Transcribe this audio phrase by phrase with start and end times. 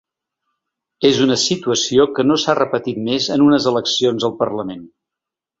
[1.09, 4.85] És una situació que no s’ha repetit més en unes eleccions al parlament.